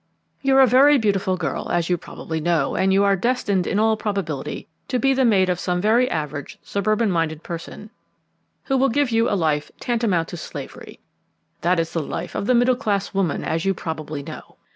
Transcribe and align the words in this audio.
You're 0.41 0.61
a 0.61 0.65
very 0.65 0.97
beautiful 0.97 1.37
girl, 1.37 1.69
as 1.69 1.87
you 1.87 1.95
probably 1.95 2.39
know, 2.39 2.75
and 2.75 2.91
you 2.91 3.03
are 3.03 3.15
destined, 3.15 3.67
in 3.67 3.77
all 3.77 3.95
probability, 3.95 4.67
to 4.87 4.97
be 4.97 5.13
the 5.13 5.23
mate 5.23 5.47
of 5.47 5.61
a 5.67 5.75
very 5.75 6.09
average 6.09 6.57
suburban 6.63 7.11
minded 7.11 7.43
person, 7.43 7.91
who 8.63 8.77
will 8.77 8.89
give 8.89 9.11
you 9.11 9.29
a 9.29 9.37
life 9.37 9.69
tantamount 9.79 10.29
to 10.29 10.37
slavery. 10.37 10.99
That 11.61 11.79
is 11.79 11.93
the 11.93 12.01
life 12.01 12.33
of 12.33 12.47
the 12.47 12.55
middle 12.55 12.75
class 12.75 13.13
woman, 13.13 13.43
as 13.43 13.63
you 13.63 13.75
probably 13.75 14.23
know. 14.23 14.55